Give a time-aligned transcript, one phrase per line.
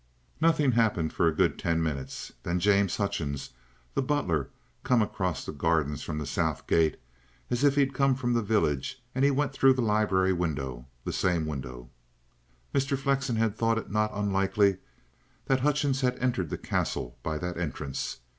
[0.41, 2.33] "Nothing 'appened for a good ten minutes.
[2.41, 3.51] Then James Hutchings,
[3.93, 4.49] the butler,
[4.83, 6.99] come across the gardens from the south gate,
[7.51, 10.85] as if 'e'd come from the village, and 'e went in through the libery winder
[11.03, 11.83] the same winder."
[12.73, 12.97] Mr.
[12.97, 14.77] Flexen had thought it not unlikely
[15.45, 18.21] that Hutchings had entered the Castle by that entrance.